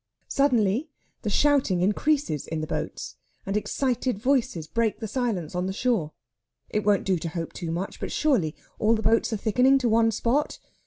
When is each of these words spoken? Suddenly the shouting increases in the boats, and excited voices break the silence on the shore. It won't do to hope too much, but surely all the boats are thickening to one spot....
Suddenly 0.29 0.89
the 1.21 1.29
shouting 1.29 1.81
increases 1.81 2.47
in 2.47 2.59
the 2.59 2.65
boats, 2.65 3.17
and 3.45 3.55
excited 3.55 4.17
voices 4.17 4.65
break 4.65 4.97
the 4.99 5.07
silence 5.07 5.53
on 5.53 5.67
the 5.67 5.73
shore. 5.73 6.11
It 6.71 6.83
won't 6.83 7.03
do 7.05 7.19
to 7.19 7.29
hope 7.29 7.53
too 7.53 7.69
much, 7.69 7.99
but 7.99 8.11
surely 8.11 8.55
all 8.79 8.95
the 8.95 9.03
boats 9.03 9.31
are 9.31 9.37
thickening 9.37 9.77
to 9.77 9.87
one 9.89 10.09
spot.... 10.09 10.57